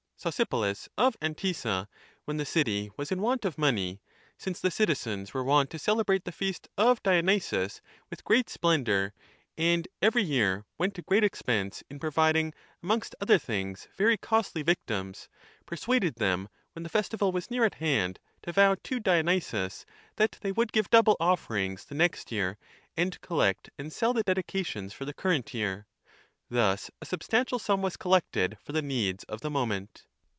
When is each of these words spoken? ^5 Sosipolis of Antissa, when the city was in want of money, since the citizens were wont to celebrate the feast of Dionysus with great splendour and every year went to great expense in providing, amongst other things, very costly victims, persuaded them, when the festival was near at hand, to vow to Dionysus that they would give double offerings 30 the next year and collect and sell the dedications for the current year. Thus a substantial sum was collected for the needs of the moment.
^5 0.23 0.29
Sosipolis 0.31 0.87
of 0.99 1.19
Antissa, 1.19 1.87
when 2.25 2.37
the 2.37 2.45
city 2.45 2.91
was 2.95 3.11
in 3.11 3.23
want 3.23 3.43
of 3.43 3.57
money, 3.57 4.03
since 4.37 4.59
the 4.61 4.69
citizens 4.69 5.33
were 5.33 5.43
wont 5.43 5.71
to 5.71 5.79
celebrate 5.79 6.25
the 6.25 6.31
feast 6.31 6.69
of 6.77 7.01
Dionysus 7.01 7.81
with 8.11 8.23
great 8.23 8.47
splendour 8.47 9.15
and 9.57 9.87
every 9.99 10.21
year 10.21 10.63
went 10.77 10.93
to 10.93 11.01
great 11.01 11.23
expense 11.23 11.83
in 11.89 11.97
providing, 11.99 12.53
amongst 12.83 13.15
other 13.19 13.39
things, 13.39 13.87
very 13.97 14.15
costly 14.15 14.61
victims, 14.61 15.27
persuaded 15.65 16.13
them, 16.17 16.49
when 16.73 16.83
the 16.83 16.89
festival 16.89 17.31
was 17.31 17.49
near 17.49 17.65
at 17.65 17.73
hand, 17.81 18.19
to 18.43 18.51
vow 18.53 18.75
to 18.83 18.99
Dionysus 18.99 19.87
that 20.17 20.37
they 20.41 20.51
would 20.51 20.71
give 20.71 20.91
double 20.91 21.17
offerings 21.19 21.85
30 21.85 21.89
the 21.89 21.95
next 21.97 22.31
year 22.31 22.59
and 22.95 23.19
collect 23.21 23.71
and 23.79 23.91
sell 23.91 24.13
the 24.13 24.21
dedications 24.21 24.93
for 24.93 25.03
the 25.03 25.15
current 25.15 25.51
year. 25.55 25.87
Thus 26.47 26.91
a 27.01 27.07
substantial 27.07 27.57
sum 27.57 27.81
was 27.81 27.97
collected 27.97 28.59
for 28.63 28.71
the 28.71 28.83
needs 28.83 29.23
of 29.23 29.41
the 29.41 29.49
moment. 29.49 30.05